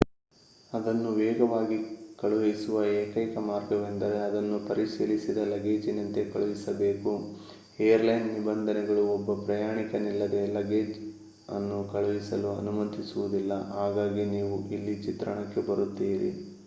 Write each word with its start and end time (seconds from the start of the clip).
ಅದನ್ನು 0.71 1.09
ವೇಗವಾಗಿ 1.17 1.75
ಕಳುಹಿಸುವ 2.19 2.77
ಏಕೈಕ 2.93 3.33
ಮಾರ್ಗವೆಂದರೆ 3.45 4.17
ಅದನ್ನು 4.19 4.57
ಪರಿಶೀಲಿಸಿದ 4.67 5.39
ಲಗೇಜಿನಂತೆ 5.51 6.21
ಕಳುಹಿಸಬೇಕು 6.31 7.11
ಏರ್ಲೈನ್ 7.81 8.27
ನಿಬಂಧನೆಗಳು 8.29 9.03
ಒಬ್ಬ 9.13 9.35
ಪ್ರಯಾಣಿಕನಿಲ್ಲದೆ 9.45 10.41
ಲಗ್ಗೇಜ್ 10.55 10.97
ಅನ್ನು 11.49 11.77
ಕಳುಹಿಸಲು 11.93 12.49
ಅನುಮತಿಸುವುದಿಲ್ಲ 12.55 13.53
ಹಾಗಾಗಿ 13.71 14.25
ನೀವು 14.29 14.55
ಇಲ್ಲಿ 14.69 14.95
ಚಿತ್ರಣಕ್ಕೆ 15.01 15.63
ಬರುತ್ತೀರಿ 15.69 16.31